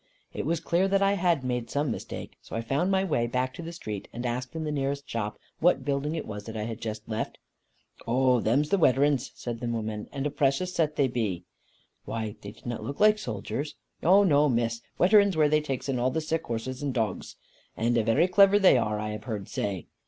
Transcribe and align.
It 0.33 0.47
was 0.47 0.59
clear 0.59 0.87
that 0.87 1.03
I 1.03 1.13
had 1.13 1.43
made 1.43 1.69
some 1.69 1.91
mistake, 1.91 2.35
so 2.41 2.55
I 2.55 2.61
found 2.61 2.89
my 2.89 3.03
way 3.03 3.27
back 3.27 3.53
to 3.53 3.61
the 3.61 3.71
street, 3.71 4.07
and 4.11 4.25
asked 4.25 4.55
in 4.55 4.63
the 4.63 4.71
nearest 4.71 5.07
shop 5.07 5.37
what 5.59 5.85
building 5.85 6.15
it 6.15 6.25
was 6.25 6.45
that 6.45 6.57
I 6.57 6.63
had 6.63 6.81
just 6.81 7.07
left. 7.07 7.37
"Oh, 8.07 8.39
them's 8.39 8.69
the 8.69 8.79
weterans," 8.79 9.29
said 9.35 9.59
the 9.59 9.67
woman, 9.67 10.09
"and 10.11 10.25
a 10.25 10.31
precious 10.31 10.73
set 10.73 10.95
they 10.95 11.07
be!" 11.07 11.43
"Why, 12.05 12.35
they 12.41 12.49
did 12.49 12.65
not 12.65 12.83
look 12.83 12.99
like 12.99 13.19
soldiers." 13.19 13.75
"No, 14.01 14.23
no, 14.23 14.49
Miss. 14.49 14.81
Weterans, 14.97 15.37
where 15.37 15.49
they 15.49 15.61
takes 15.61 15.87
in 15.87 15.99
all 15.99 16.09
the 16.09 16.19
sick 16.19 16.45
horses 16.45 16.81
and 16.81 16.95
dogs. 16.95 17.35
And 17.77 17.93
very 17.93 18.27
clever 18.27 18.57
they 18.57 18.79
are, 18.79 18.99
I 18.99 19.11
have 19.11 19.25
heard 19.25 19.47
say." 19.49 19.85